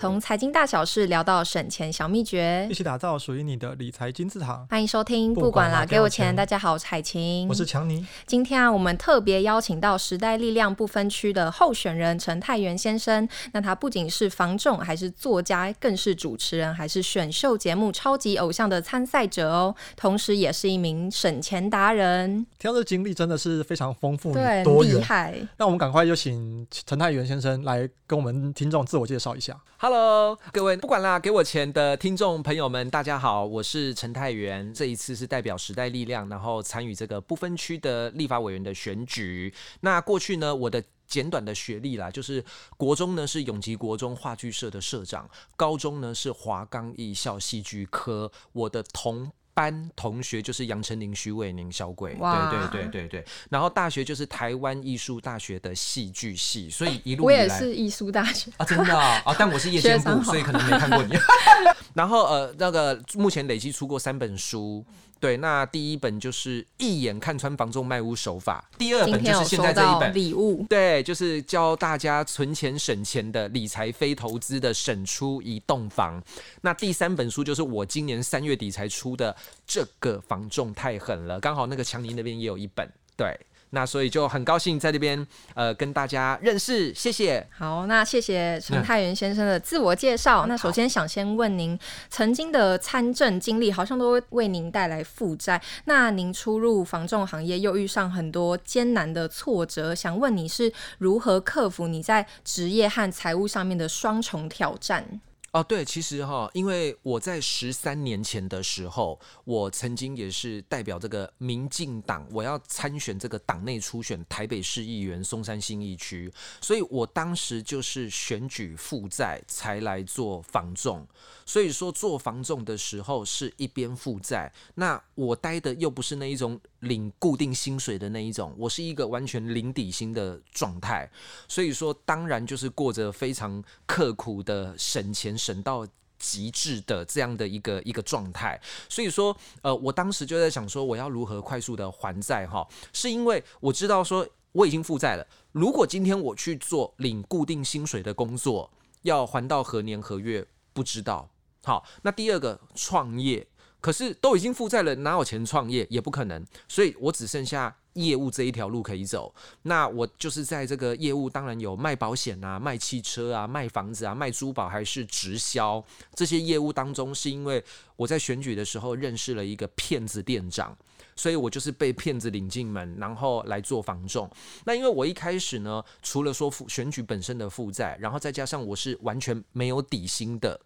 [0.00, 4.64] 从财经大小事聊到省钱小秘诀，一起打造属于你的理财金字塔。
[4.70, 6.34] 欢迎收听，不管啦，给我钱。
[6.36, 8.06] 大家好，我是海晴，我是强尼。
[8.24, 13.28] 今天啊，我们特别邀请到时代力量不分区的候选人陈泰元先生。
[13.50, 19.74] 那他不仅是房仲，还是作家，更是主持人，还是选秀节目《超级偶像》的参赛者哦。
[19.96, 22.46] 同时，也是一名省钱达人。
[22.56, 25.34] 听到这经历真的是非常丰富，对，多厉害。
[25.56, 29.58] 那我们赶快就请陈泰元先生来跟我们听众自我介绍一下。
[29.80, 34.74] Hello，各位不管啦，给我钱的听众朋友们，大家好，我是陈泰源。
[34.74, 39.54] 这一次是代表时代力量，然后参与这个不分区的立法委员的选举。
[39.82, 42.44] 那过去呢，我的简短的学历啦，就是
[42.76, 48.32] 国中呢是永吉国中话剧社的社长，高中呢是华冈艺校戏剧科。
[48.50, 53.24] 我的同班同学就是杨丞琳、徐伟宁、小鬼，对对对对对。
[53.50, 61.12] 然后大学就是台湾艺术大学的戏剧系，所以一路以来我也是艺术大学啊，真的啊，啊，但我是夜间部，所以可能没看过你。
[61.92, 64.84] 然后呃，那个目前累积出过三本书。
[65.20, 76.22] 对，那第一本就是一眼看穿房仲卖屋手法，第二本就是现在这一本礼物，对，就是教大家存钱省钱的理财非投资的省出一栋房。
[76.62, 79.34] 那第三本书就是我今年三月底才出的，
[79.66, 83.38] 这个房仲太狠了，刚好那个强尼那边也有一本，对。
[83.70, 87.46] 那所以就很高兴在这边呃跟大家认识，谢谢。
[87.50, 90.46] 好，那谢谢陈泰源先生的自我介绍。
[90.46, 95.60] 嗯、那首先想先问您，曾经的参政经历好像都会为您带来负债。
[95.84, 105.20] 那您出入房仲行业，又遇上很多艰难的挫折，想问你是如何克服你在职业和财务上面的双重挑战？
[105.50, 121.06] 哦，对，其实哈，因为我在十三年前的时候，我曾经也是代表这个民进党，我要参选这个党内初选台北市议员松山新义区，所以我当时就是选举负债才来做防重。
[121.46, 131.10] 所以说做防重的时候是一边负债，那我待的又不是那一种领固定薪水的那一种，我是一个完全零底薪的状态。
[131.48, 135.86] 所以说当然就是过着非常刻苦的省钱省到
[136.18, 138.60] 极致的这样的一个一个状态。
[138.88, 148.70] 所以说呃，我当时就在想说我要如何快速的还债哈，是因为我知道说我已经负债了，如果今天我去做领固定薪水的工作，
[149.02, 151.28] 要还到何年何月不知道。
[151.64, 153.46] 好，那第二个创业，
[153.80, 159.32] 可是都已经负债了，哪有钱创业也不可能，所以我只剩下业务这一条路可以走。
[159.62, 165.82] 那我就是在这个业务，当然有卖保险啊、卖汽车啊、卖房子啊、卖珠宝，还是直销
[166.14, 167.62] 这些业务当中，是因为
[167.96, 170.76] 我在选举的时候认识了一个骗子店长。
[171.18, 174.30] 所以我就是被骗子领进门，然后来做房仲。
[174.64, 180.58] 那因为我一开始呢，除了说负选举本身的负债，然后再加上我是完全没有底薪的，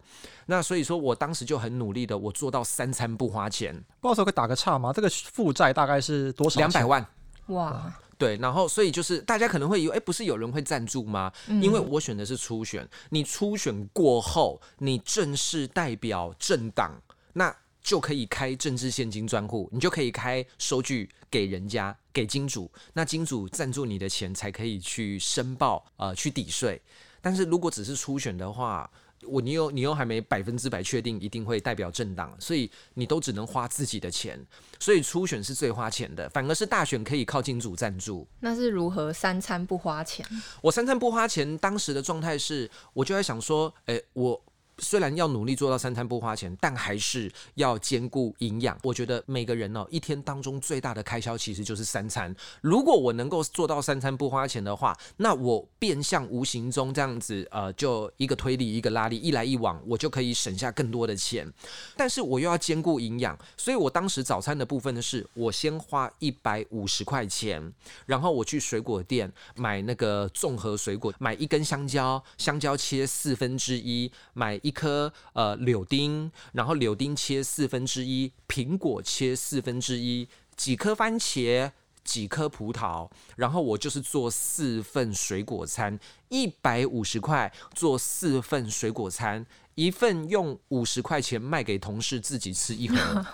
[0.45, 3.83] 那所以说我当时就很努力的，我做到三餐不花钱。
[3.99, 4.93] 不好意思，可以打个岔吗？
[4.93, 6.59] 这个负债大概是多少？
[6.59, 7.03] 两百万。
[7.47, 8.37] 哇，对。
[8.37, 11.33] 然后所以就是大家可能会以为，哎，不是有人会赞助吗？
[11.47, 17.01] 因为我选的是初选，你初选过后，你正式代表政党，
[17.33, 17.55] 那。
[17.83, 26.81] 就可以开政治现金专户，你就可以开收据给人家，给金主，那金主赞助你的钱才可以去申报，呃，去抵税。
[27.21, 28.89] 但是如果只是初选的话，
[29.25, 34.39] 我你又你又还没百分之百确定一定会代表政党，所以你都只能花自己的钱，
[34.79, 38.25] 所以初选是最花钱的，反而是大选可以靠金主赞助。
[38.39, 40.25] 那是如何三餐不花钱？
[40.61, 44.41] 我三餐不花钱，当时的状态是，我就在想说，诶，我。
[44.79, 48.77] 虽然要努力做到三餐不花钱，但还是要兼顾营养。
[48.81, 52.35] 我觉得每个人哦，一天当中最大的开销其实就是三餐。
[52.61, 61.47] 如果我能够做到三餐不花钱的话，那我变相无形中这样子，呃，就一个推力，一个拉力，一来一往，我就可以省下更多的钱。
[61.95, 67.71] 但是我又要兼顾营养，所以我当时早餐的部分呢，是我先花一百五十块钱，
[68.07, 74.59] 然后我去水果店买那个综合水果，买一根香蕉，香蕉切四分之一，买。
[74.63, 81.71] 一颗呃柳丁，然后柳丁切四分之一，苹果切四分之一，几颗番茄，
[82.03, 85.99] 几颗葡萄，然后我就是做四份水果餐，
[86.29, 89.45] 一百五十块做四份水果餐，
[89.75, 93.25] 一份用五十块钱卖给同事，自己吃一盒，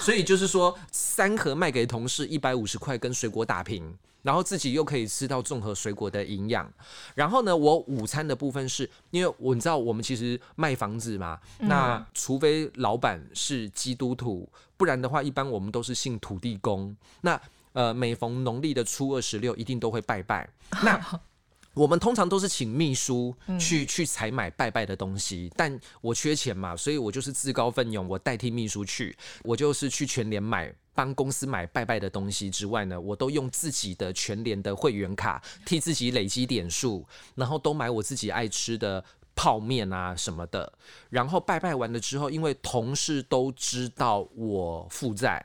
[0.00, 3.96] 所以就是说三盒卖给同事一百五十块，跟水果打平。
[4.22, 6.68] 然后自己又可以吃到综合水果的营养，
[7.14, 16.96] 然后呢，我午餐的部分是因为我你知道我们其实卖房子嘛，那除非老板是基督徒，不然的话，一般我们都是信土地公。
[17.20, 17.40] 那
[17.72, 20.48] 呃，每逢农历的初二十六，一定都会拜拜。
[20.82, 21.00] 那
[21.76, 29.14] 我们通常都是请秘书去、嗯、去采买拜拜的东西，但我缺钱嘛，所以我就是自告奋勇，我代替秘书去，
[29.44, 40.72] 我就是去全联买，帮公司买拜拜的东西之外呢，我都用自己的全联的会员卡替自己累积点数，然后都买我自己爱吃的泡面啊什么的，
[41.10, 45.44] 然后拜拜完了之后，因为同事都知道我负债。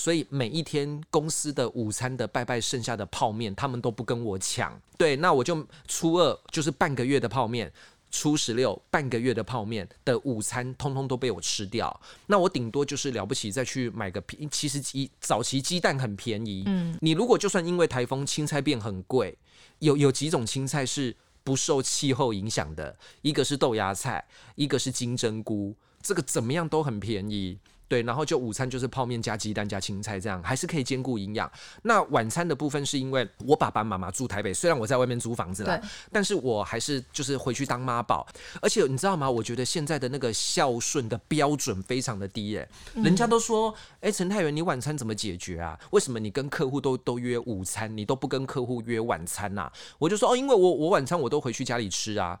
[0.00, 4.80] 所以每一天公司的午餐的拜拜剩下的泡面，他们都不跟我抢。
[4.96, 7.70] 对，那我就初二就是半个月的泡面，
[8.10, 12.00] 初十六半个月的泡面的午餐，通通都被我吃掉。
[12.28, 16.62] 那我顶多就是了不起再去买个皮，其实鸡早期鸡蛋很便宜。
[16.64, 19.36] 嗯，你如果就算因为台风青菜变很贵，
[19.80, 21.14] 有有几种青菜是
[21.44, 27.58] 不受气候影响的，一个是豆芽菜，一个是金针菇，这个怎么样都很便宜。
[27.90, 31.50] 对，然后就午餐就是泡面加鸡蛋加青菜，这样还是可以兼顾营养。
[31.82, 35.82] 那晚餐的部分是因为我爸爸妈妈住台北，虽然我在外面租房子了，
[36.12, 38.24] 但是我还是就是回去当妈宝。
[38.62, 39.28] 而且你知道吗？
[39.28, 42.68] 我觉得现在的那个孝顺的标准非常的低耶。
[42.94, 45.76] 人家都说，哎，陈太元，你晚餐怎么解决啊？
[45.90, 49.68] 为什么你跟客户都都约午餐，你都不跟客户约晚餐呐？
[49.98, 52.38] 我就说哦，因为我我晚餐我都回去家里吃啊。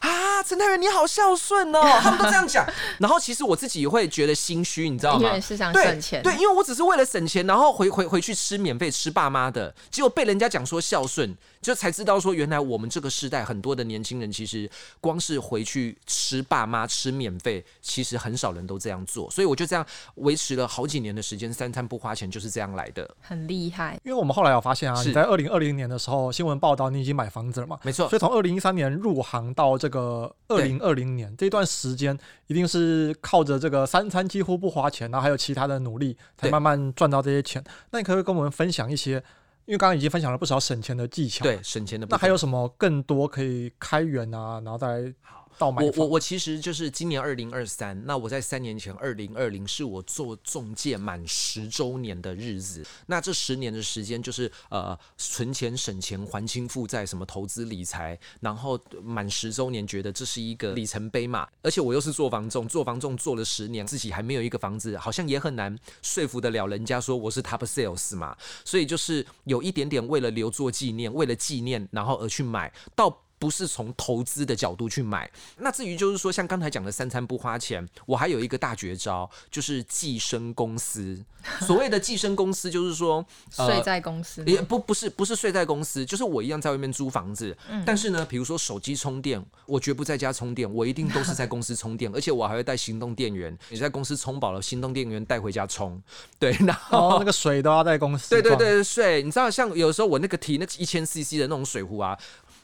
[0.00, 2.66] 啊，陈太元你好孝顺哦，他们都这样讲。
[3.00, 4.89] 然后其实我自己也会觉得心虚。
[4.90, 5.38] 你知道吗？
[5.40, 6.22] 是想省钱。
[6.22, 14.68] 对，对，因为我只是为了省钱，然后回回回去吃免费吃爸妈的，结果被人家讲说孝顺，就才知道说原来我们这个时代很多的年轻人其实
[15.00, 19.30] 光是回去吃爸妈吃免费，其实很少人都这样做。
[19.30, 19.86] 所以我就这样
[20.16, 24.00] 维持了好几年的时间，三餐不花钱就是这样来的，很厉害。
[24.02, 27.78] 因为我们后来有发现啊，你在二零二零年的时候新闻报道你已经买房子了嘛？
[27.84, 28.08] 没错。
[28.08, 32.18] 所以从二零一三年入行到这个二零二零年这段时间，
[32.48, 34.80] 一定是靠着这个三餐几乎不花。
[34.80, 37.62] 花钱，然后还有其他的努力，才慢慢赚到这些钱。
[37.90, 39.22] 那你可不可以跟我们分享一些？
[39.70, 42.04] 因为刚刚已经分享了不少省钱的技巧，对，省钱的。
[42.10, 44.60] 那还有什么更多可以开源啊？
[44.64, 45.14] 然后再。
[45.58, 52.82] 我我我其实就是今年二零二三，那我在三年前二零二零是我做中介满十周年的日子。
[53.06, 61.46] 那这十年的时间就是呃存钱省钱还清负债，什么投资理财，然后满十周年觉得这是一个里程碑嘛。
[61.62, 68.36] 而且我又是做房仲，做房仲做了十年，自己还没有一个房子，好像也很难说服得了人家说我是 top sales 嘛。
[68.64, 73.24] 所以就是有一点点为了留作纪念，为了纪念，然后而去买到。
[73.40, 75.28] 不是从投资的角度去买。
[75.56, 81.24] 那至于就是说，像刚才讲的三餐不花钱，我还有一个大绝招，就是寄生公司。
[81.66, 87.56] 所谓的寄生公司，就是说睡在公司，也不不是不是睡在公司，就是我一样在外面租房子。
[87.70, 93.56] 嗯、但是呢，比如说手机充电，我绝不在家充电，我一定都是在公司充电， 而且我还会带行动电源。
[93.70, 95.98] 你在公司充饱了，行动电源带回家充。
[96.38, 98.28] 对，然后、哦、那个水都要在公司。
[98.28, 102.18] 对对对，水，你知道，像有时候我那个提那一千 CC 的那种水壶啊。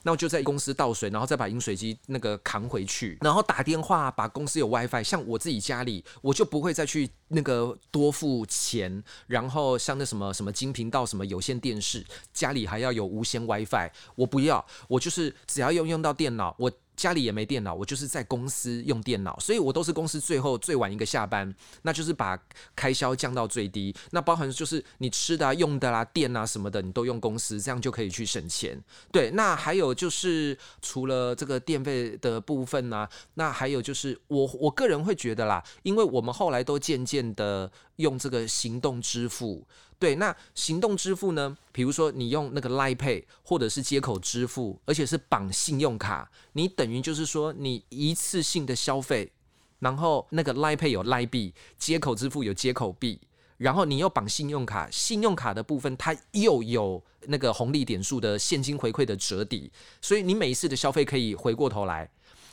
[0.07, 5.03] 那我就在公司倒水，然后再把饮水机那个扛回去，然后打电话把公司有 WiFi。
[5.03, 9.03] 像我自己家里，我就不会再去那个多付钱。
[9.27, 16.71] 然后像那什么什么金频道、什么有线电视，家里还要有无线 WiFi，我不要，我就是只要用用到电脑，我。
[16.97, 21.53] 家里也没电脑，我就是在公司用电脑，所以我都是公司最后最晚一个下班，
[21.83, 22.37] 那就是把
[22.75, 23.95] 开销降到最低。
[24.11, 28.77] 那包含就是你吃的啊、用的啦、电啊什么的，你都用公司，这样就可以去省钱。
[29.11, 39.63] 对，那还有就是除了这个电费的部分呢、啊，那还有就是我我个人会觉得啦，因为我们后来都渐渐的用这个行动支付。
[39.99, 41.57] 对，那行动支付呢？
[41.71, 49.31] 比如说你用那个 l i Pay 或者是接口支付，而且是绑信用卡，你等于就是说你一次性的消费，
[49.79, 53.19] 然后那个 l i Pay 有 l i 币，接口支付有接口币，
[53.57, 62.07] 然后你又绑信用卡，信用卡的部分它又有那个红利点数的现金回馈的折抵，所以你每一次的消费可以回过头来。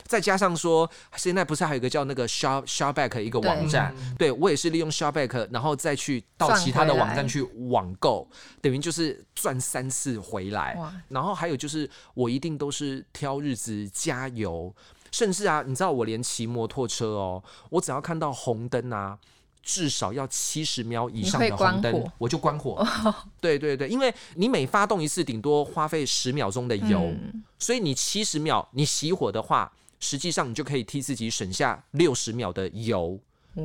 [0.07, 8.29] 再加上说，现在不是还有一个叫那个 Shop Shopback 一个网站，对，对我也是利用 Shopback，然后再去到其他的网站去网购，
[8.61, 10.79] 等于就是赚三次回来。
[11.09, 14.75] 然后还有就是，我一定都是挑日子加油，
[15.11, 19.19] 甚至啊，你知道我连骑摩托车哦，我只要看到红灯啊，
[19.63, 22.87] 至少要七十秒以上的红灯，我就关火。
[23.41, 29.73] 对对对，因为你每发动一次，顶多花费十秒钟的油，嗯、所以你七十秒你熄火的话。
[30.05, 33.19] 实际上，你就可以替自己省下六十秒的油。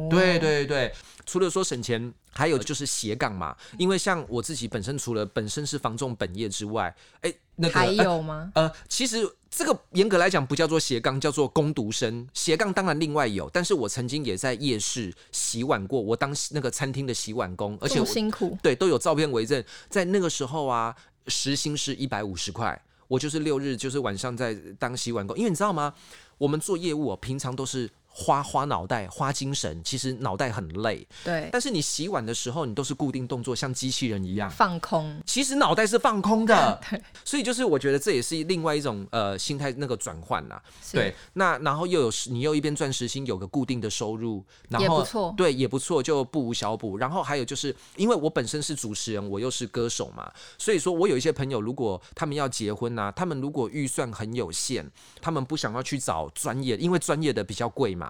[0.09, 0.93] 对对对，
[1.25, 3.57] 除了说省钱，还有就是斜杠嘛。
[3.77, 8.51] 因为像我自己本身，除了本身是房仲本业之外，哎，那个还有吗？
[8.55, 12.25] 呃，其实这个严格来讲不叫做斜杠，叫做攻读生。
[12.33, 18.55] 斜杠当然另外有，但是我曾经也在夜市洗碗过，我当那个餐厅的洗碗工，而且我辛苦。
[18.61, 19.61] 对，都有照片为证。
[19.89, 20.95] 在那个时候啊，
[21.27, 22.79] 时薪是一百五十块。
[23.07, 25.91] 我就是六日就是晚上在当洗碗工，因为你知道吗？
[26.39, 27.91] 我们做业务啊，平常都是。
[28.19, 31.07] 花花脑袋，花精神，其实脑袋很累。
[31.23, 35.21] 对，但是你洗碗的时候，你都是固定动作，像机器人一样放空。
[35.25, 36.77] 其实脑袋是放空的。
[36.89, 40.61] 对，所以就是我觉得这也是另外一种呃心态那个转换啦。
[40.91, 45.33] 对，那然后又有你又一边赚时薪，有个固定的收入，然后也不错。
[45.37, 46.97] 对，也不错，就不无小补。
[46.97, 54.85] 然后还有就是因为我本身是主持人，我又是歌手嘛，所以说我有一些朋友，如果他们要结婚啊，他们如果预算很有限，
[55.21, 58.08] 他们不想要去找专业，因为专业的比较贵嘛。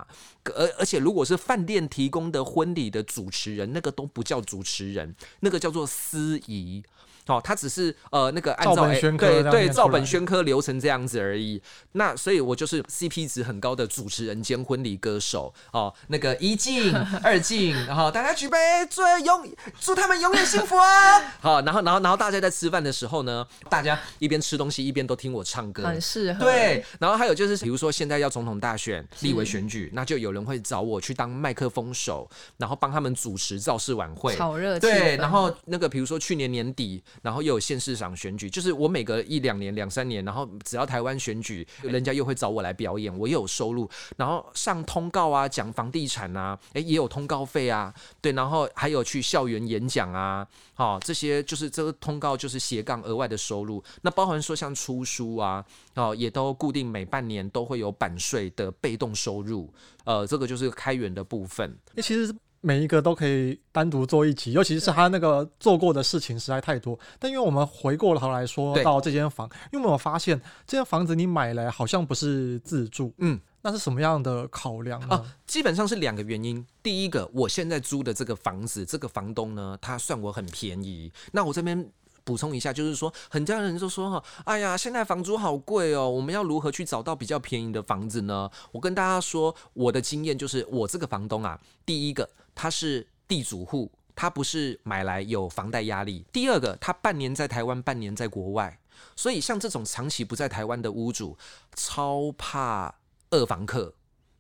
[0.56, 6.84] 而而且，如果是饭店提供的婚礼的主持人，那个都不叫主持人，那个叫做司仪。
[7.30, 11.62] 哦，他只是呃那个按照对对照本宣科流程这样子而已。
[11.92, 15.94] 那所以，我就是 CP 值很高的主持人兼婚礼歌手哦。
[16.08, 16.92] 那个一敬
[17.24, 18.58] 二敬，然后大家举杯，
[18.90, 19.48] 祝永
[19.80, 21.20] 祝他们永远幸福啊！
[21.40, 26.44] 好，然后然后然后大家在吃饭的时候呢，大家一边吃东西一边都听我唱歌，很适合。
[26.44, 34.80] 对，然后还有就是，比如说现在要总统大选、立委选举，那就有人会找我去当麦克风手，然后帮他们主持造势晚会，好热。
[34.80, 37.04] 对，然后那个比如说去年年底。
[37.22, 43.90] 然后又有县市长选举，就是我每隔一两年、两三年，然后只要台湾选举，人家又会找我来表演，我又有收入。
[44.18, 48.32] 然后上通告啊，讲房地产啊，诶，也有通告费啊，对。
[48.32, 53.84] 然后还有去校园演讲啊，哦，这些就是这个通告就是斜杠额外的收入。
[54.02, 59.72] 那包含说像出书啊，哦，也都固定每半年都会有版税的被动收入。
[60.06, 61.78] 呃，这个就是开源的部分。
[61.94, 62.34] 那其实。
[62.62, 66.98] 每一个都可以单独做一集，尤其是他那个做过的事情实在太多。
[67.18, 75.16] 但因为我们回过头来说到这间房，因为我发现这间房子你买来好像不是自住，嗯，那是什么样的考量呢？
[75.16, 76.66] 啊，基本上是两个原因。
[76.84, 81.12] 第一个，我现在租的这个房子，这个房东呢，他算我很便宜。
[81.32, 81.90] 那我这边。
[82.30, 88.48] 补充一下，就是说，很多人就说哈，哎呀，现在房租好贵哦，我们要如何去找到比较便宜的房子呢？
[88.72, 98.80] 我跟大家说，我的经验就是，我这个房东啊，第一个他是地主户，他不是买来有房贷压力；第二个，他半年在台湾，半年在国外，
[99.16, 101.36] 所以像这种长期不在台湾的屋主，
[101.74, 102.94] 超怕
[103.32, 103.92] 二房客。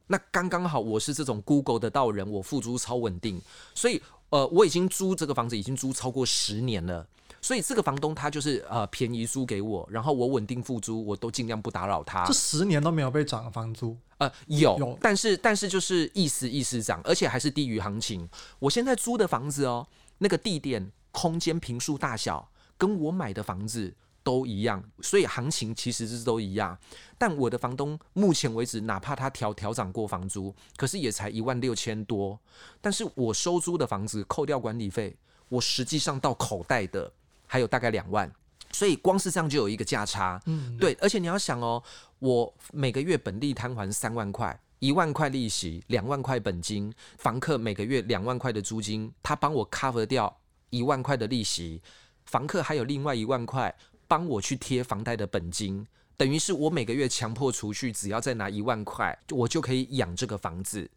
[0.05, 3.41] 那刚刚好，我是这种 Google 得到人，我付租超稳定，
[3.73, 7.07] 所以呃，我已经租这个房子已经租超过十年了。
[7.41, 12.25] 所以这个房东他就是呃便宜租给我，然后我稳定付租，我都尽量不打扰他。
[12.25, 13.97] 这十年都没有被涨房租？
[14.17, 18.27] 呃，有，有，但是但是就是意思意思涨，而且还是低于行情。
[18.59, 26.77] 我现在租的房子哦，那个地点、空间、平数大小跟我买的房子都一样，所以行情其实是都一样。
[27.17, 32.37] 但我的房东目前为止，哪怕他调调涨过房租，可是也才一万六千多。
[32.81, 35.15] 但是我收租的房子扣掉管理费，
[35.47, 37.13] 我实际上到口袋的。
[37.51, 38.31] 还有大概两万，
[38.71, 40.39] 所以光是这样就有一个价差。
[40.45, 41.81] 嗯，对，而且你要想哦，
[42.19, 50.37] 我每个月本利摊还三万块，一万块利息，两万块本金，房客每个月两万块的租金，他帮我 cover 掉
[50.69, 51.81] 一万块的利息，
[52.27, 53.75] 房客还有另外一万块
[54.07, 60.87] 帮我去贴房贷的本金，等于是我每个月强迫储蓄，只要再拿一万块，我就可以养这个房子。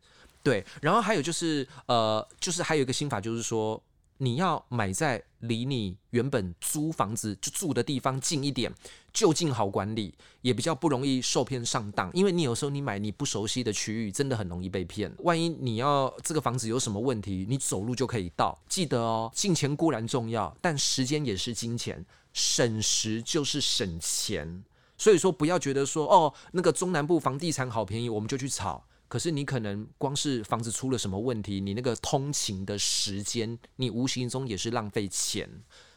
[0.43, 3.83] 对，然后还有就是呃，就是还有一个心法，就是说。
[4.19, 8.73] 你要买在离你原本租房子就住的地方近一点，
[9.13, 12.11] 就近好管理，也比较不容易受骗上当。
[12.13, 15.13] 因为你有时候你买你不熟悉的区域，真的很容易被骗。
[15.19, 18.57] 万一你要这个房子有什么问题，你走路就可以到。
[18.69, 24.63] 记得哦，金钱固然重要，但时间也是金钱，省时就是省钱。
[24.97, 28.85] 所以说，不要觉得说哦，那个中南部房地产好便宜，我们就去炒。
[29.13, 35.47] 可是你可能光是房子出了什么问题，你那个通勤的时间，你无形中也是浪费钱。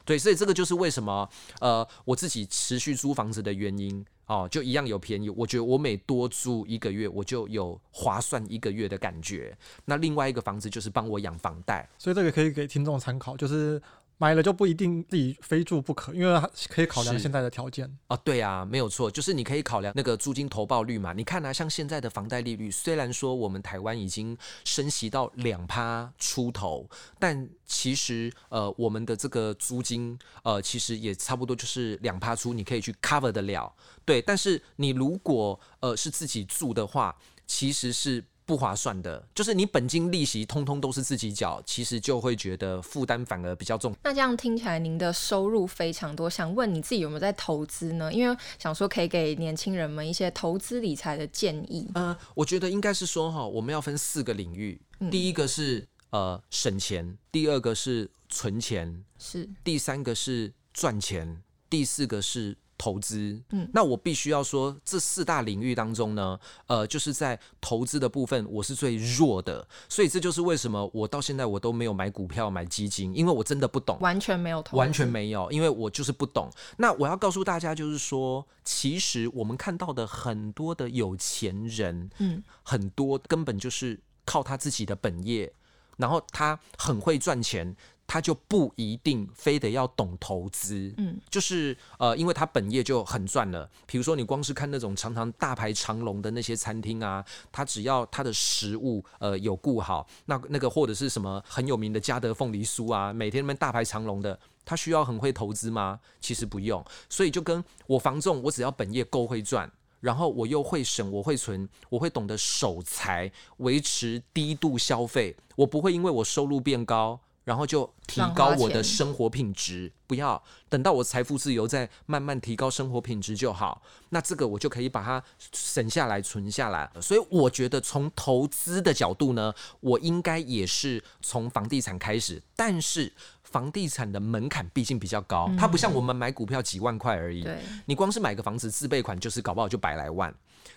[0.04, 1.30] 对，所以这个就是为什么
[1.62, 5.30] 呃我自己持续租房子的原因哦，就一样有便宜。
[5.30, 9.58] 我觉得我每多租一个月，我就有划算一个月的感觉。
[9.86, 13.82] 那另外一个房子就是帮我养房贷，所以这个可以给听众参考，就是。
[14.18, 18.16] 买了就不一定自己非住不可，因为可以考量现在的条件啊。
[18.18, 21.12] 对啊，没有错，就是你可以考量那个租金投报率嘛。
[21.12, 33.74] 你看啊，像现在的房贷利率，虽然说我们台湾已经升息到两趴出头，但其实呃，我们的这个租金呃，其实也差不多就是两趴出，你可以去 cover 得了。
[34.06, 38.24] 对，但是你如果呃是自己住的话，其实是。
[38.46, 43.96] 不划算的，就是你本金利息通通都是自己缴，其实就会觉得负担反而比较重。
[44.04, 48.14] 那这样听起来，您的收入非常多，想问你自己有没有在投资呢？
[48.14, 51.90] 因为想说可以给年轻人们一些投资理财的建议。
[51.96, 76.50] 呃，我觉得应该是说哈，我们要分四个领域，嗯、第一个是呃省钱，第二个是存钱，是，第三个是赚钱，第四个是投资，嗯，那我必须要说，这四大领域当中呢，呃，就是在投资的部分，我是最弱的，所以这就是为什么我到现在我都没有买股票、买基金，因为我真的不懂，完全没有投，完全没有，因为我就是不懂。
[76.78, 85.54] 那我要告诉大家，就是说，其实我们看到的很多的有钱人，嗯，很多根本就是靠他自己的本业，
[85.98, 87.76] 然后他很会赚钱。
[88.08, 93.70] 他就不一定非得要懂投资，嗯，就是呃，因为他本业就很赚了。
[93.86, 106.00] 比如说，你光是看那种常常大排长龙的那些餐厅啊，他只要他的食物呃有顾好，那那个或者是什么很有名的嘉德凤梨酥啊，每天那边大排长龙的，他需要很会投资吗？
[106.22, 106.84] 其实不用。
[107.10, 109.70] 所以就跟我房仲，我只要本业够会赚，
[110.00, 117.20] 然后我又会省，我会存，我会懂得守财，维持低度消费，我不会因为我收入变高。
[117.46, 123.82] 然后就提高我的生活品质，不要等到我财富自由再慢慢提高生活品质就好。
[124.10, 125.24] 那这个我就可以把它
[125.54, 126.92] 省下来存下来。
[127.00, 132.42] 所以我觉得从投资的角度呢，我应该也是从房地产开始。
[132.56, 133.14] 但是
[133.56, 137.48] 房地产的门槛毕竟比较高，它不像我们买股票几万块而已。
[137.86, 140.36] 你光是买个房子自备款就是搞不好就百来万。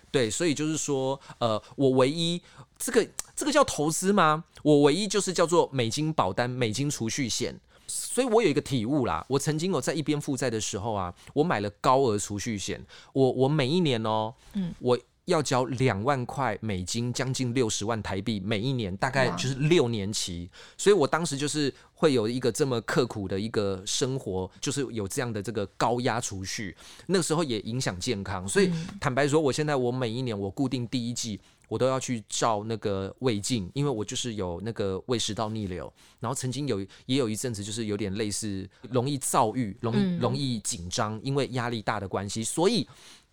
[0.09, 2.41] 对，所以就是说，呃，我唯一
[2.77, 3.05] 这个
[3.35, 4.45] 这个叫投资吗？
[4.63, 7.53] 我唯一就是叫做美金保单、美金储蓄险。
[7.85, 12.81] 所以我有一个体悟啦，我曾经有在一边负债的时候啊，我买了高额储蓄险，
[13.11, 14.97] 我我每一年哦，嗯，我。
[15.29, 26.75] 要交两万块美金，将近六十万台币，每一年大概就是六年期，所以我当时就是会有一个这么刻苦的一个生活，就是有这样的这个高压储蓄，
[27.07, 28.69] 那个时候也影响健康，所以
[28.99, 42.87] 坦白说，我现在我每一年我固定第一季我都要去照那个胃镜，因为我就是有那个胃食道逆流，然后曾经有也有一阵子就是有点类似容易躁郁，容易容易紧张，因为压力大的关系，所以。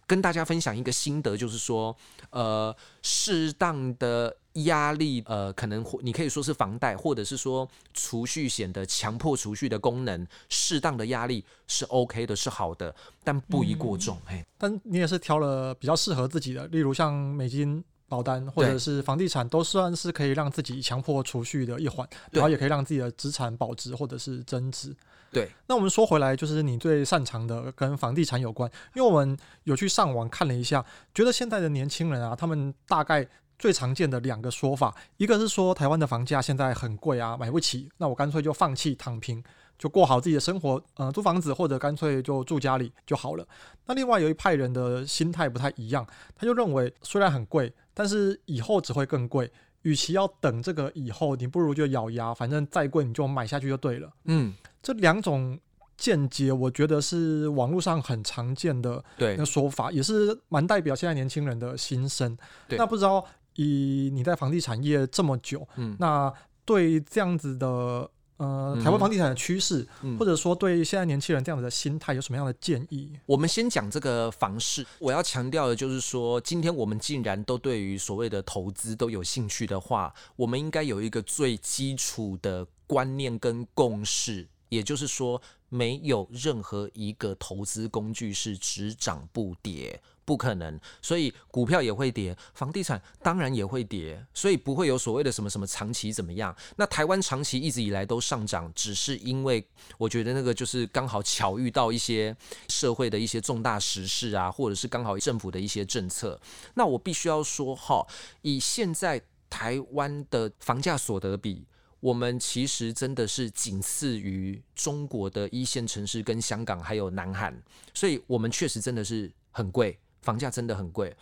[0.07, 1.97] 跟大家分享一个心得，就是说，
[2.31, 14.17] 呃，适当的压力，呃，可能你可以说是房贷，或者是说储蓄险的强迫储蓄的功能，适当的压力是 OK 的，是好的，但不宜过重。
[14.25, 24.95] 嘿、嗯，但你也是挑了比较适合自己的，例如像美金保单或者是房地产，都算是可以让自己强迫储蓄的一环，然后也可以让自己的资产保值或者是增值。
[25.33, 33.27] 对，那我们说回来，就是你最擅长的跟房地产有关，因为我们有去上网看了一下，觉得现在的年轻人啊，他们大概
[33.59, 39.43] 最常见的两个说法，一个是说台湾的房价现在很贵啊，买不起，那我干脆就放弃躺平，
[39.79, 43.47] 就过好自己的生活，呃，租房子或者干脆就住家里就好了。
[43.87, 49.51] 那另外有一派人的心态不太一样，他就认为虽然很贵，但是以后只会更贵。
[49.83, 54.11] 与其要等这个以后，你不如就咬牙，反正再贵你就买下去就对了。
[54.25, 55.57] 嗯，这两种
[55.97, 62.37] 见解，我觉得是网络上很常见的那说法，也是蛮代表现在年轻人的心声。
[62.71, 66.33] 那不知道以你在房地产业这么久，嗯，那
[66.65, 68.11] 对这样子的。
[68.39, 73.11] 呃，台湾房地产的趋势，嗯，或者说对现在年轻人这样子的心态有什么样的建议？
[73.25, 74.87] 我们先讲这个房市。
[74.99, 90.01] 我要强调的就是说，今天我们既然都对于所谓的投资都有兴趣的话，我们应该有一个最基础的观念跟共识，也就是说，没有任何一个投资工具是只涨不跌。
[90.27, 96.55] 不可能，所以股票也会跌，房地产当然也会跌，所以不会有所谓的什么什么长期怎么样。
[96.77, 99.65] 那台湾长期一直以来都上涨，只是因为
[99.97, 102.37] 我觉得那个就是刚好巧遇到一些
[102.69, 106.39] 社会的一些重大时事啊，或者是刚好政府的一些政策。
[106.75, 108.05] 那我必须要说哈，
[108.43, 111.65] 以现在台湾的房价所得比，
[112.01, 117.57] 我们其实真的是仅次于中国的一线城市跟香港还有南韩，
[117.95, 119.97] 所以我们确实真的是很贵。
[120.27, 121.17] 房价真的很贵。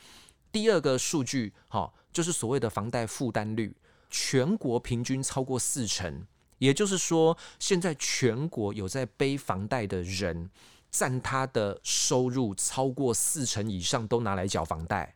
[0.50, 3.76] 第二个数据，哈，就是所谓的房贷负担率，
[4.08, 6.26] 全国平均超过四成，
[6.58, 10.48] 也就是说，现在全国有在背房贷的人，
[10.90, 15.14] 占他的收入超过四成以上都拿来缴房贷。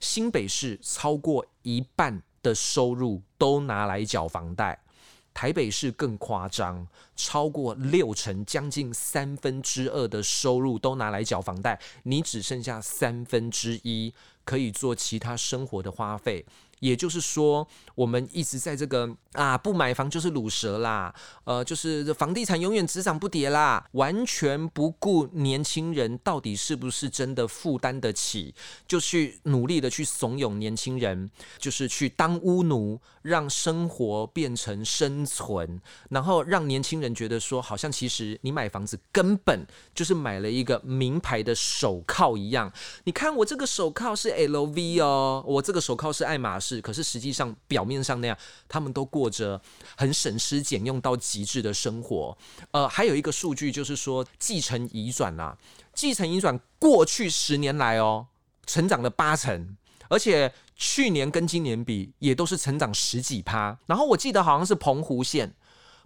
[0.00, 4.83] 新北市超过一半的收入都拿来缴房贷。
[5.34, 16.46] 台北市更夸张，超过六成，将近三分之二的收入都拿来缴房贷，你只剩下三分之一可以做其他生活的花费。
[16.84, 28.54] 也就是说，我们一直在这个啊，不买房就是卤蛇啦，呃，就是房地产永远只涨不跌啦，完全不顾年轻人到底是不是真的负担得起，
[28.86, 42.70] 就去努力的去怂恿年轻人，就是去当屋奴，让生活变成生存，然后让年轻人觉得说，好像其实你买房子根本就是买了一个名牌的手铐一样。
[43.04, 46.73] 你看我这个手铐是 LV 哦，我这个手铐是爱马仕。
[46.80, 48.36] 可是实际上，表面上那样，
[48.68, 49.60] 他们都过着
[49.96, 52.36] 很省吃俭用到极致的生活。
[52.70, 55.56] 呃，还有一个数据就是说，继承遗转啊，
[55.94, 58.26] 继承遗转过去十年来哦，
[58.66, 59.76] 成长了八成，
[60.08, 63.78] 而且去年跟今年比，也都是成长十几趴。
[63.86, 65.54] 然后我记得好像是澎湖县，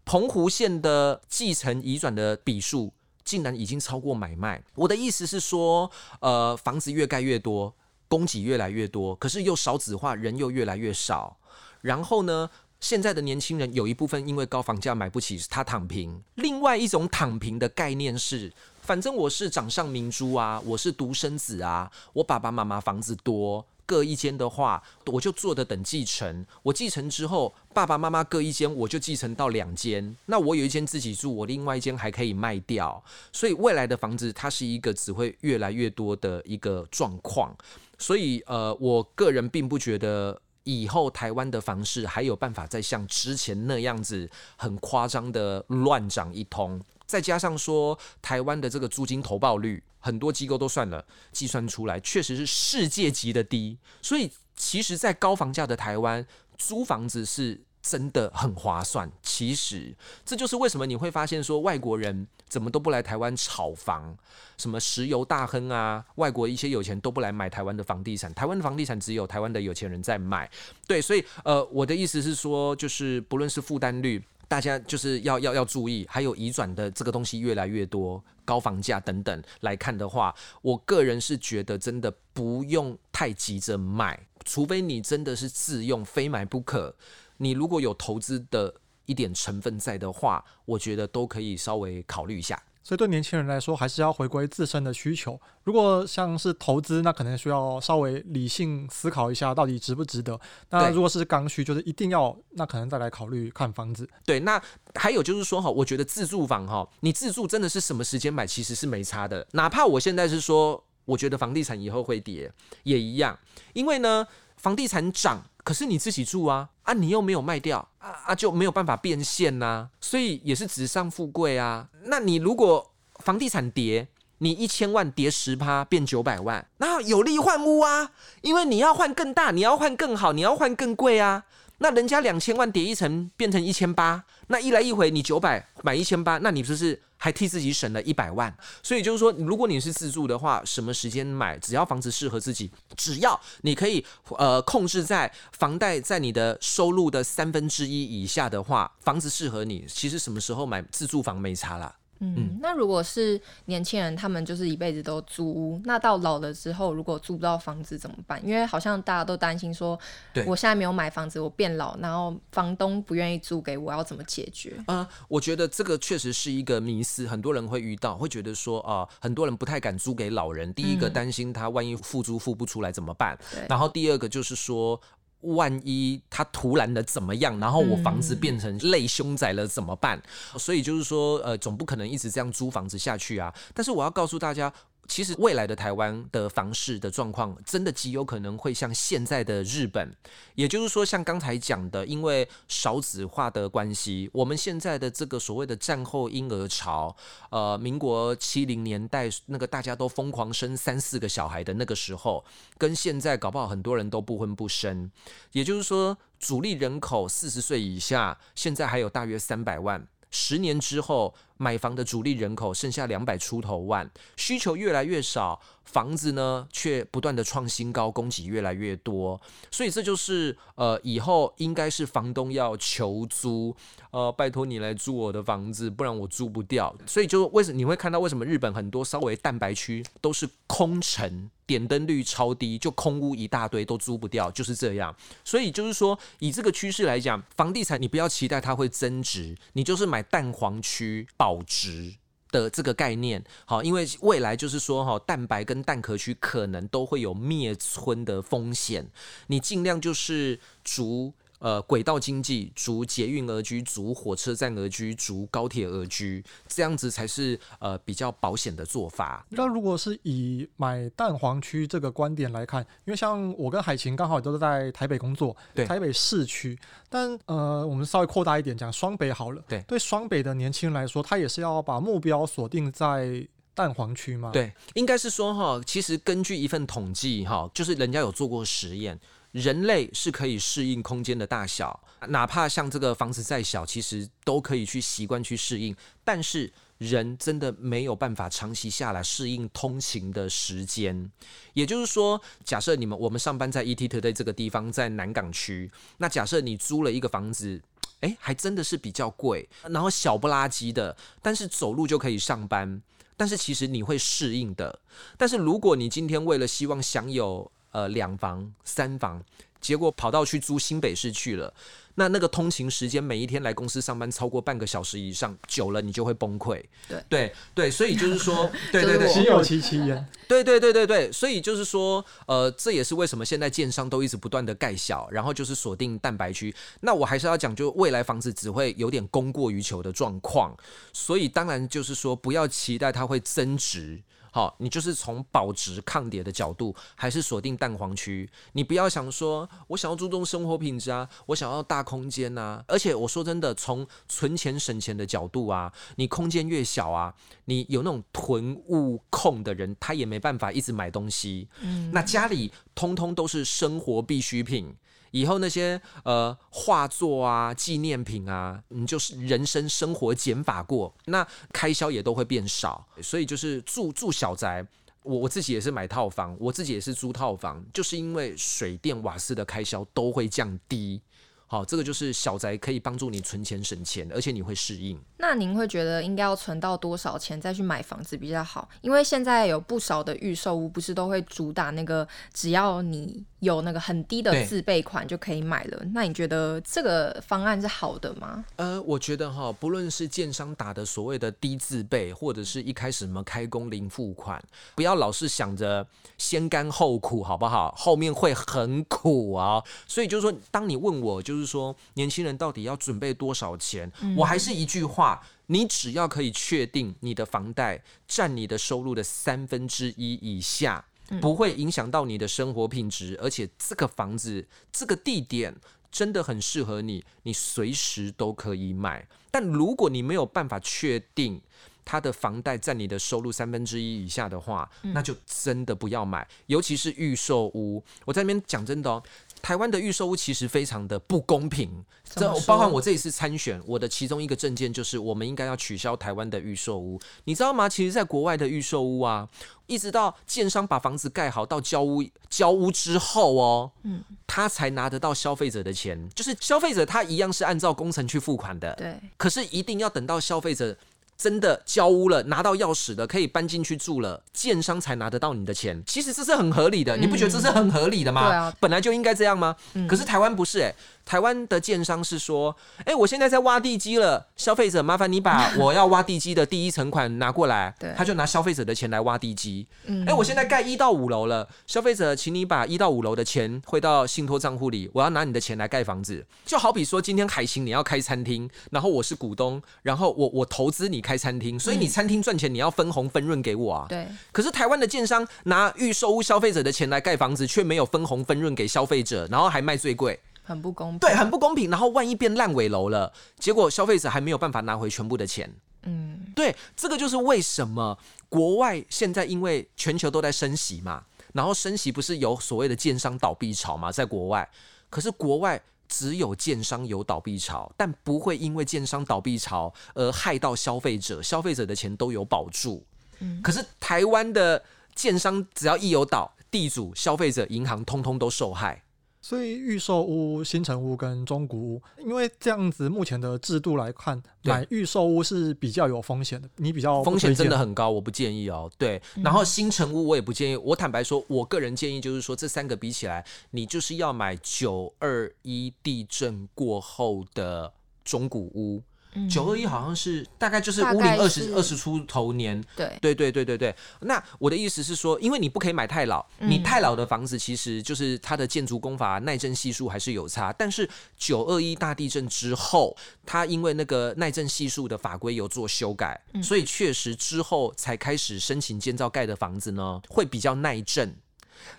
[0.04, 2.92] 澎湖县的继承遗转的笔数，
[3.24, 4.62] 竟然已经超过买卖。
[4.74, 7.74] 我的意思是说，呃，房子越盖越多。
[8.09, 11.37] 供给越来越多，可是又少子化，人又越来越少。
[11.83, 16.23] 然后呢，现在的年轻人有一部分因为高房价买不起，他躺平。
[16.35, 26.44] 另外一种躺平的概念是，反正我是掌上明珠啊，我是独生子啊，我爸爸妈妈房子多，各一间的话，我就坐着等继承。
[26.62, 30.14] 我继承之后，爸爸妈妈各一间，我就继承到两间。
[30.27, 33.03] 那我有一间自己住，我另外一间还可以卖掉。
[33.33, 37.57] 所以未来的房子，它是一个只会越来越多的一个状况。
[37.98, 46.79] 所以，呃，我个人并不觉得以后台湾的房市还有办法再像之前那样子很夸张的乱涨一通。
[47.09, 53.77] 再加上说，台湾的这个租金投报率，很多机构都算了，计算出来确实是世界级的低。
[54.01, 56.25] 所以，其实，在高房价的台湾，
[56.57, 57.62] 租房子是。
[57.81, 64.14] 真的很划算，其实这就是为什么你会发现说，外国人怎么都不来台湾炒房，
[64.59, 70.51] 什么石油大亨啊，外国一些有钱都不来买台湾的房地产，台湾的房地产只有台湾的有钱人在买。
[70.87, 86.96] 对，所以呃，我的意思是说，就是不论是负担率，大家就是要要要注意，还有移转的这个东西越来越多，高房价等等来看的话，我个人是觉得真的不用太急着买，除非你真的是自用，非买不可。
[87.37, 92.61] 你如果有投资的一点成分在的话，我觉得都可以稍微考虑一下。
[92.88, 95.38] 所以对年轻人来说，还是要回归自身的需求。
[95.64, 100.40] 如果像是投资，那可能需要稍微理性思考一下，到底值不值得。
[100.70, 104.09] 那如果是刚需，就是一定要，那可能再来考虑看房子。
[104.24, 104.59] 对，那
[104.94, 109.46] 还有就是说哈，我觉得自住房哈，你自住真的是什么时间买，其实是没差的。
[109.53, 112.51] 哪怕我现在是说，我觉得房地产以后会跌，
[112.85, 113.38] 也一样，
[113.74, 115.44] 因为呢，房地产涨。
[115.68, 121.87] 可是你自己住啊，啊，你又没有卖掉，啊啊，就没有办法变现呐、啊，所以也是纸上富贵啊。
[122.04, 131.44] 那你如果房地产跌，你一千万跌十趴变九百万，那有利换屋啊，因为你要换更大，你要换更好，你要换更贵啊。
[131.79, 138.53] 那人家两千万叠一层变成一千八，那一来一回你九百买一千八，那你不是还替自己省了一百万？
[138.83, 144.05] 所以就是说，如果你是自住的话，什么时间买，只要房子适合自己，只要你可以
[144.37, 151.95] 呃控制在房贷在你的收入的三分之一以下的话，房子适合你，其实什么时候买自住房没差啦。
[152.20, 158.44] 嗯，那如果是年轻人，他们就是一辈子都租屋，那到老了之后，如果租不到房子怎么办？
[158.44, 159.98] 因为好像大家都担心说，
[160.46, 164.76] 我现在没有买房子，我变老，然后房东不愿意租给我，要怎么解决？
[164.87, 170.72] 啊、呃，我觉得这个确实是一个迷思，很多人会遇到，会觉得说啊、呃，很多人不太敢租给老人。
[170.74, 173.38] 第一个担心他万一付租付不出来怎么办？
[173.52, 173.66] 对。
[173.68, 175.00] 然后第二个就是说。
[175.40, 180.20] 万一他突然的怎么样，然后我房子变成类凶宅了怎么办？
[180.53, 180.59] 嗯。
[180.59, 183.55] 所以就是说，呃，总不可能一直这样租房子下去啊。
[183.74, 184.72] 但是我要告诉大家。
[185.09, 190.14] 其实未来的台湾的房市的状况，真的极有可能会像现在的日本，
[190.55, 197.16] 也就是说，像刚才讲的，因为少子化的关系，我们现在的这个所谓的战后婴儿潮，
[197.51, 202.44] 呃，民国七零年代那个大家都疯狂生三四个小孩的那个时候，
[202.77, 205.11] 跟现在搞不好很多人都不婚不生，
[205.53, 210.07] 也就是说，主力人口四十岁以下，现在还有大约三百万。
[210.31, 223.75] 十年之后，买房的主力人口剩下两百出头万，需求越来越少，房子呢却不断的创新高，供给越来越多，所以这就是呃以后应该是房东要求租，
[224.11, 226.95] 呃拜托你来租我的房子，不然我租不掉。
[227.07, 235.14] 所以就为什么你会看到为什么日本很多稍微蛋白区都是空城，点灯率超低，就空屋一大堆都租不掉，就是这样。
[235.44, 242.14] 所以就是说以这个趋势来讲，房地产你不要期待它会增值，你就是买蛋黄区保值。
[242.50, 249.07] 的这个概念，好，因为未来就是说哈，蛋白跟蛋壳区可能都会有灭村的风险，
[249.48, 251.35] 你尽量就是逐。
[251.59, 259.44] 呃，轨道经济逐捷运而居，逐火车站而居，逐高铁而居，这样子才是呃比较保险的做法。
[259.51, 269.62] 那如果是以买蛋黄区这个观点来看，因为像我跟海琴刚好都是在台北工作，对台北市区，但呃，我们稍微扩大一点讲双北好了。
[269.66, 274.51] 对，对双北的年轻人来说，他也是要把目标锁定在蛋黄区吗？
[274.53, 279.18] 对，应该是说哈，其实根据一份统计哈，就是人家有做过实验。
[279.52, 285.96] 人类是可以适应空间的大小，哪怕像这个房子再小，其实都可以去习惯去适应。
[286.22, 291.30] 但是人真的没有办法长期下来适应通勤的时间。
[291.72, 297.80] 也就是说，假设你们我们上班在 ETtoday 这个地方，在南港区，那假设你租了一个房子，
[298.20, 303.00] 诶，还真的是比较贵，然后小不拉几的，但是走路就可以上班。
[303.37, 304.98] 但是其实你会适应的。
[305.37, 309.42] 但是如果你今天为了希望享有呃，两房三房，
[309.80, 311.74] 结果跑到去租新北市去了。
[312.14, 316.80] 那那个通勤时间，每一天来公司上班超过半个小时以上，久了你就会崩溃。
[317.08, 320.24] 对对对，所以就是说， 对对对，心有戚戚呀。
[320.46, 326.72] 对对对对对，所以就是说，呃，这也是为什么现在建商都一直不断的盖小，然后就是锁定蛋白区。
[327.00, 330.76] 那我还是要讲，就未来房子只会有点供过于求的状况，
[331.12, 334.20] 所以当然就是说，不要期待它会增值。
[334.59, 338.51] 好，你就是从保值抗跌的角度，还是锁定蛋黄区。
[338.73, 342.83] 你不要想说，我想要注重生活品质啊，我想要大空间呐。
[342.88, 347.33] 而且我说真的，从存钱省钱的角度啊，你空间越小啊，
[347.66, 351.68] 你有那种囤物控的人，他也没办法一直买东西。
[351.81, 354.92] 嗯，那家里通通都是生活必需品。
[355.31, 363.07] 以后那些呃画作啊、纪念品啊，你就是人生生活减法过，那开销也都会变少。
[363.23, 364.87] 所以就是住住小宅，
[365.23, 371.21] 我我自己也是买套房，我自己也是租套房，就是因为水电瓦斯的开销都会降低。
[371.67, 375.21] 好，这个就是小宅可以帮助你存钱省钱，而且你会适应。
[375.38, 378.88] 那您会觉得应该要存到多少钱再去买房子比较好？
[379.01, 386.03] 因为现在有不少的预售屋，不是都会主打那个只要你有那个很低的自备款就可以买了。
[386.14, 388.64] 那你觉得这个方案是好的吗？
[388.77, 394.59] 呃，我觉得哈，不论是建商打的所谓的低自备，或者是一开始什么开工零付款，
[394.94, 396.07] 不要老是想着
[396.38, 397.94] 先甘后苦，好不好？
[397.94, 399.83] 后面会很苦啊。
[400.07, 401.59] 所以就是说，当你问我就是。
[401.59, 404.09] 就是说，年轻人到底要准备多少钱？
[404.20, 404.37] 嗯。
[404.37, 405.28] 我还是一句话，
[405.67, 411.05] 你只要可以确定你的房贷占你的收入的三分之一以下，
[411.41, 415.75] 不会影响到你的生活品质，而且这个房子这个地点
[416.11, 419.27] 真的很适合你，你随时都可以买。
[419.51, 421.61] 但如果你没有办法确定
[422.05, 428.03] 他的房贷占你的收入三分之一以下的话，那就真的不要买，尤其是预售屋。
[428.25, 429.23] 我在那边讲真的哦。
[429.62, 437.21] 台湾的预售屋其实非常的不公平，这包含我这一次参选，我的其中一个证件就是，我们应该要取消台湾的预售屋。
[437.44, 437.88] 你知道吗？
[437.88, 439.49] 其实，在国外的预售屋啊，
[439.87, 449.14] 一直到建商把房子盖好到交屋交屋之后哦，嗯，他才拿得到消费者的钱，就是消费者他一样是按照工程去付款的，对。
[449.37, 450.97] 可是一定要等到消费者。
[451.38, 456.03] 真的交屋了，拿到钥匙了，可以搬进去住了，建商才拿得到你的钱。
[456.05, 458.48] 其实这是很合理的，你不觉得这是很合理的吗？
[458.48, 459.77] 嗯、对啊，本来就应该这样吗？
[459.94, 460.94] 嗯、可是台湾不是诶、欸。
[461.29, 469.87] 台湾的建商是说，哎、欸，我现在在挖地基了，消费者麻烦你把我要挖地基的第一层款拿过来，对，他就拿消费者的钱来挖地基。
[470.07, 476.47] 嗯，哎、欸，我现在盖一到五楼了，消费者，请你把一到五楼的钱汇到信托账户里，我要拿你的钱来盖房子。
[476.64, 484.07] 就好比说，今天海晴你要开餐厅，然后我是股东，然后我我投资你开餐厅，所以你餐厅赚钱你要分红分润给我啊。
[484.09, 484.27] 对。
[484.51, 490.41] 可是台湾的建商拿预售屋消费者的钱来盖房子，却没有分红分润给消费者，然后还卖最贵。
[490.68, 491.90] 很不公平，对，很不公平。
[491.90, 495.72] 然后万一变烂尾楼了，结果消费者还没有办法拿回全部的钱。
[496.02, 498.16] 嗯，对，这个就是为什么
[498.50, 504.68] 国外现在因为全球都在升息嘛，然后升息不是有所谓的建商倒闭潮嘛，在国外，
[505.09, 513.04] 可是国外只有建商有倒闭潮，但不会因为建商倒闭潮而害到消费者，消费者的钱都有保住。
[513.40, 514.83] 嗯，可是台湾的
[515.14, 519.02] 建商只要一有倒，地主、消费者、银行通通都受害。
[519.48, 526.68] 所以预售屋、新城屋跟中古屋，因为这样子目前的制度来看，买预售屋是比较有风险的。
[526.76, 528.92] 你比较风险真的很高，我不建议哦。
[528.98, 530.76] 对，然后新城屋我也不建议。
[530.76, 537.90] 我坦白说，我个人建议就是说，这三个比起来，你就是要买九二一地震过后的
[538.22, 539.02] 中古屋。
[539.48, 542.83] 九二一好像是大概就是大屋龄二十二十出头年。
[542.96, 550.72] 对，对对对对对，那我的意思是说，因为你不可以买太老，你太老的房子其实就是它的建筑工法耐震系数还是有差。
[550.72, 561.37] 但是九二一大地震之后，它因为那个耐震系数的法规有做修改，所以确实之后才开始申请建造盖的房子呢，会比较耐震。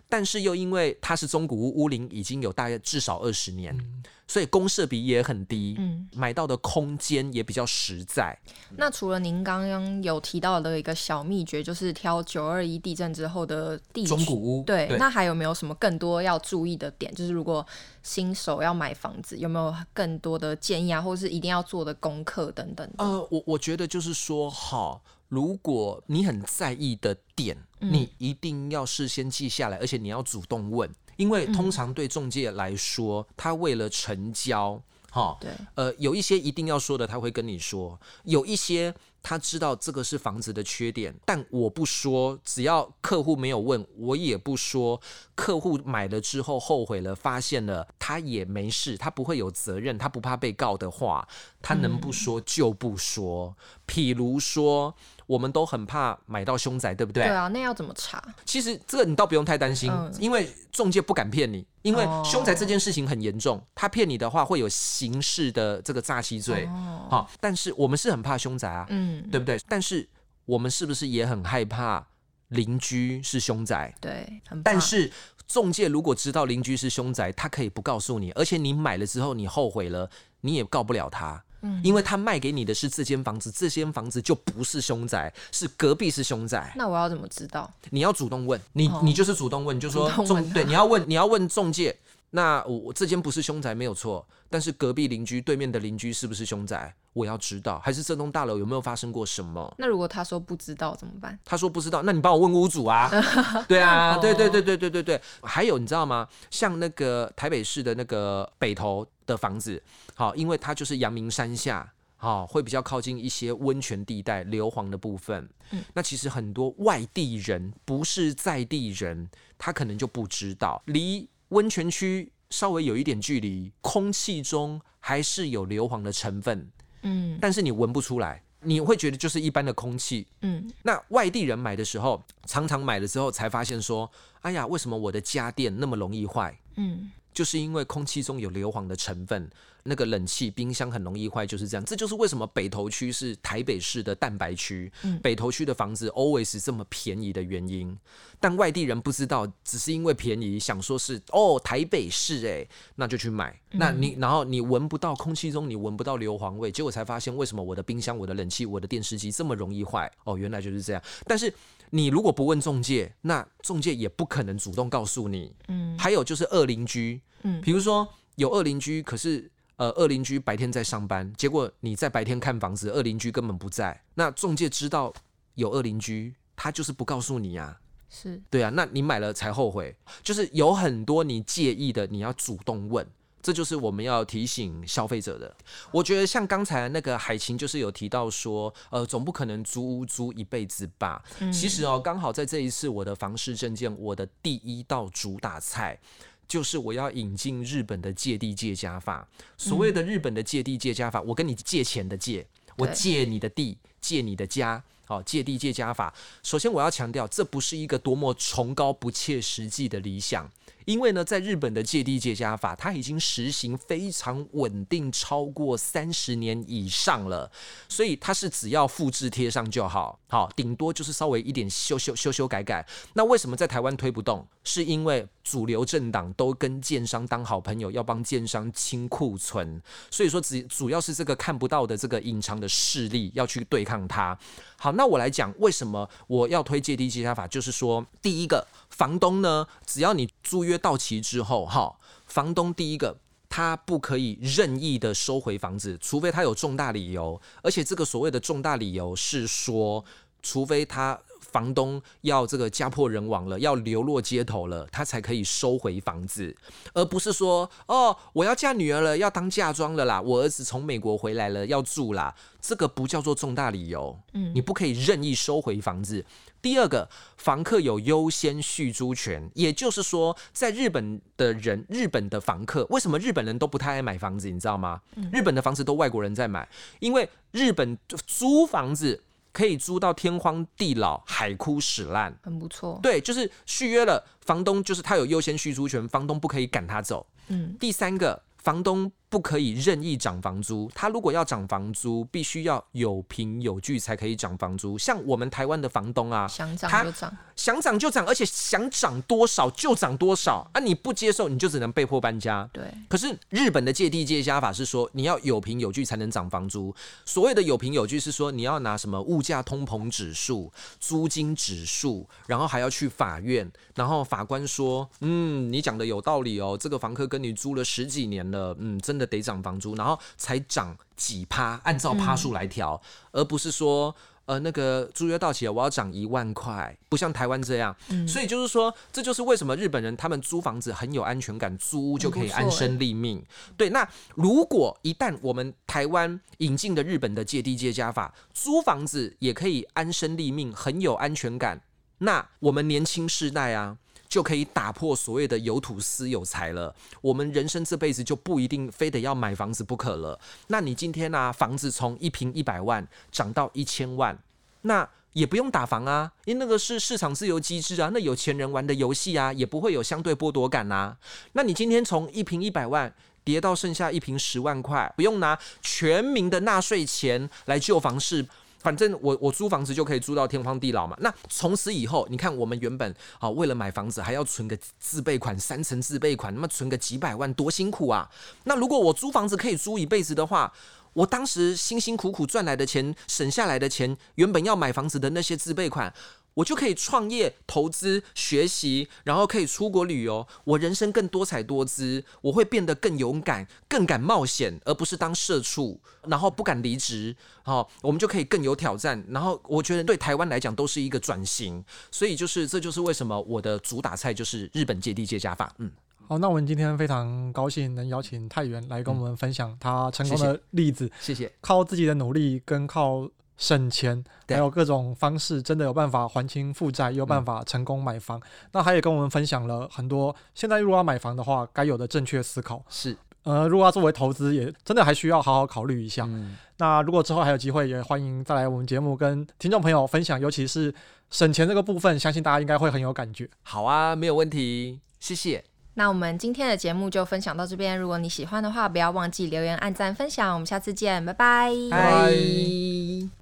[0.08, 3.76] 但是又因为它是中古屋，屋龄已经有大约至少二十年。
[3.78, 8.38] 嗯所以公设比也很低，嗯，买到的空间也比较实在。
[8.78, 17.12] 那除了您刚刚有提到的一个小秘诀，就是挑九二一地震之后的地中古屋，对，对，那还有没有什么更多要注意的点？
[17.16, 17.66] 就是如果
[18.04, 22.88] 新手要买房子，有没有更多的建议啊，或是一定要做的功课等等？
[23.00, 30.90] 呃，我我觉得就是说，哈，如果你很在意的点，你一定要事先记下来，而且你要主动问。
[31.18, 45.02] 因为通常对中介来说，嗯、他为了成交，哈，对，呃，有一些一定要说的，他会跟你说；有一些他知道这个是房子的缺点，但我不说，只要客户没有问，我也不说。
[45.36, 51.28] 客户买了之后后悔了，发现了他也没事，他不会有责任，他不怕被告的话，
[51.62, 53.54] 他能不说就不说。
[53.60, 54.96] 嗯、譬如说。
[55.30, 57.24] 我们都很怕买到凶宅，对不对？
[57.24, 58.20] 对啊，那要怎么查？
[58.46, 66.66] 其实这个你倒不用太担心，嗯、因为中介不敢骗你，因为凶宅这件事情很严重，他骗你的话会有刑事的这个诈欺罪。
[66.66, 69.56] 哦，好，但是我们是很怕凶宅啊，嗯，对不对？
[69.70, 70.10] 但是
[70.46, 72.04] 我们是不是也很害怕
[72.48, 73.94] 邻居是凶宅？
[74.02, 75.12] 对，但是
[75.48, 80.10] 中介如果知道邻居是凶宅，他可以不告诉你，而且你买了之后你后悔了，
[80.42, 81.44] 你也告不了他。
[81.62, 86.74] 嗯，因为他卖给你的是这间房子，这间房子就不是凶宅，是隔壁是凶宅。
[86.76, 87.70] 那我要怎么知道？
[87.90, 91.96] 你要主动问，你、哦、你就是主动问，就说中对，你要问你要问中介。
[92.32, 96.94] 那我我这间不是凶宅没有错，但是隔壁邻居对面的邻居是不是凶宅？
[97.14, 99.74] 我要知道，还是这栋大楼有没有发生过什么？
[99.80, 101.38] 那如果他说不知道怎么办？
[101.44, 103.10] 他说不知道，那你帮我问屋主啊。
[103.68, 105.20] 对啊，对对对对对对对。
[105.42, 106.28] 还有你知道吗？
[106.52, 109.82] 像那个台北市的那个北投的房子，
[110.16, 115.48] 好，因为它就是阳明山下，好，会比较靠近一些温泉地带、硫磺的部分。
[115.72, 121.30] 嗯，那其实很多外地人不是在地人，他可能就不知道离。
[121.50, 126.70] 温泉区稍微有一点距离，空气中还是有硫磺的成分，
[127.04, 130.72] 嗯，但是你闻不出来，你会觉得就是一般的空气，嗯。
[130.84, 134.10] 那外地人买的时候，常常买了之后才发现说，
[134.42, 136.60] 哎呀，为什么我的家电那么容易坏？
[136.76, 139.50] 嗯，就是因为空气中有硫磺的成分。
[139.84, 141.86] 那个冷气、冰箱很容易坏，就是这样。
[141.86, 147.98] 这就是为什么北投区是台北市的蛋白区，嗯、北投区的房子 always 这么便宜的原因。
[148.42, 153.58] 但外地人不知道，只是因为便宜，想说是哦台北市哎，那就去买。
[153.72, 160.12] 嗯、那你然后你闻不到空气中，你闻不到硫磺味，结果才发现为什么我的冰箱、我的冷气、我的电视机这么容易坏？
[160.26, 161.02] 哦，原来就是这样。
[161.26, 161.52] 但是
[161.92, 165.56] 你如果不问中介，那中介也不可能主动告诉你。
[165.68, 169.52] 嗯，还有就是恶邻居，嗯，比如说有恶邻居，可是。
[169.80, 173.98] 呃，二邻居白天在上班，结果你在白天看房子，二邻居根本不在。
[174.14, 175.14] 那中介知道
[175.56, 177.80] 有二邻居，他就是不告诉你啊。
[178.10, 179.96] 是，对啊，那你买了才后悔。
[180.22, 183.08] 就是有很多你介意的，你要主动问。
[183.42, 185.56] 这就是我们要提醒消费者的。
[185.92, 191.24] 我觉得像刚才那个海琴，就是有提到说，呃，总不可能租屋租一辈子吧？
[191.40, 191.52] 嗯。
[191.52, 196.00] 其实哦，刚好在这一次我的房市证件，我的第一道主打菜。
[196.48, 199.28] 就是我要引进日本的借地借家法。
[199.56, 202.44] 所谓的日本的借地借家法，我跟你借钱的借，
[202.76, 206.12] 我借你的地，借你的家，好，借地借家法。
[206.42, 210.50] 首先我要强调，这不是一个多么崇高不切实际的理想。
[210.90, 217.52] 因为呢，在日本的借地借家法，它已经实行非常稳定，超过三十年以上了，
[217.88, 222.84] 所以它是只要复制贴上就好，好，顶多就是稍微一点修修修修改改。
[223.14, 224.44] 那为什么在台湾推不动？
[224.64, 234.36] 是因为主流政党都跟建商当好朋友，要帮建商清库存，所以说只主要是这个看不到的这个隐藏的势力要去对抗它。
[234.78, 238.66] 好，那我来讲为什么我要推借地借家法，就是说第一个。
[239.00, 250.04] 房东呢，只要你租约到期之后，哈，房东第一个他不可以任意的收回房子，除非他有重大理由，而且这个所谓的重大理由是说，
[250.44, 251.18] 除非他
[251.52, 256.56] 房东要这个家破人亡了，要流落街头了，他才可以收回房子，
[256.94, 266.24] 而不是说哦，我要嫁女儿了，要当嫁妆了啦，我儿子从美国回来了，要住啦，这个不叫做重大理由，嗯，你不可以任意收回房子。
[266.62, 274.50] 第二个，房客有优先续租权，也就是说，在日本的人，日本的房客，为什么日本人都不太爱买房子？
[274.50, 275.00] 你知道吗？
[275.32, 276.68] 日本的房子都外国人在买，
[277.00, 277.98] 因为日本
[278.28, 279.24] 租房子
[279.60, 282.98] 可以租到天荒地老、海枯石烂，很不错。
[283.04, 287.28] 对，就是续约了，房东就是他有优先续租权，房东不可以赶他走。
[287.50, 289.12] 嗯，第三个，房东。
[289.30, 294.98] 不可以任意涨房租，他如果要涨房租，必须要有凭有据才可以涨房租。
[294.98, 300.80] 像我们台湾的房东啊，想涨就涨，想涨就涨，而且想涨多少就涨多少啊！
[300.80, 302.68] 你不接受，你就只能被迫搬家。
[302.74, 302.92] 对。
[303.08, 306.92] 可是日本的借地借家法是说，你要有凭有据才能涨房租。
[307.24, 319.19] 所谓的有凭有据是说，你要拿什么物价通膨指数、租金指数，然后还要去法院，然后法官说，嗯，你讲的有道理哦，这个房客跟你租了十几年了，嗯，真。
[319.26, 324.16] 得涨房租，然后才涨几趴，按照趴数来调，嗯、而不是说，
[324.46, 327.96] 呃，那个租约到期了，我要涨一万块，不像台湾这样。
[328.10, 333.44] 嗯、所以就是说，这就是为什么日本人他们租房子很有安全感，租屋就可以安身立命。
[333.78, 341.82] 对，那如果一旦我们台湾引进的日本的借地借家法，租房子也可以安身立命，很有安全感，
[342.20, 343.98] 那我们年轻世代啊。
[344.30, 346.96] 就可以打破所谓的有土私有财了。
[347.20, 350.40] 我们人生这辈子就不一定非得要买房子不可了。
[350.68, 354.38] 那你今天呢、房子从一平一百万涨到一千万，
[354.84, 361.18] 那也不用打房啊，因为那个是市场自由机制啊，那有钱人玩的游戏啊，也不会有相对剥夺感啊。
[361.54, 363.12] 那你今天从一平一百万
[363.44, 368.46] 跌到剩下一平十万块，不用拿全民的纳税钱来救房市。
[368.80, 371.16] 反正我我租房子就可以租到天荒地老嘛。
[371.20, 378.30] 那从此以后，你看我们原本啊为了买房子还要存个自备款，三层自备款，那么存个几百万多辛苦啊。
[378.64, 380.72] 那如果我租房子可以租一辈子的话，
[381.14, 386.14] 我当时辛辛苦苦赚来的钱，省下来的钱，原本要买房子的那些自备款。
[386.60, 397.36] 我就可以创业、投资、学习，然后可以出国旅游，我人生更多彩多姿，我会变得更勇敢、更敢冒险，而不是当社畜，然后不敢离职。
[397.64, 399.24] 好，我们就可以更有挑战。
[399.30, 405.74] 然后我觉得对台湾来讲都是一个转型，所以就是这就是为什么我的主打菜就是日本借地借家法。
[405.78, 405.90] 嗯，
[406.28, 411.10] 好，那我们今天非常高兴能邀请太原来跟我们分享他成功的例子。
[411.22, 413.30] 谢谢，靠自己的努力跟靠。
[413.60, 418.40] 省钱，还有各种方式，真的有办法还清负债，也有办法成功买房。
[418.40, 418.42] 嗯、
[418.72, 426.24] 那他也跟我们分享了很多，现在如果要买房的话，该有的正确思考是，呃，如果要作为投资，也真的还需要好好考虑一下。
[426.24, 430.94] 嗯、那如果之后还有机会，也欢迎再来我们节目跟听众朋友分享，尤其是
[431.30, 433.50] 省钱这个部分，相信大家应该会很有感觉。
[433.64, 435.62] 好啊，没有问题，谢谢。
[435.96, 440.54] 那我们今天的节目就分享到这边，如果你喜欢的话，不要忘记留言、按赞、分享。
[440.54, 441.74] 我们下次见，拜拜。
[441.92, 443.39] 拜。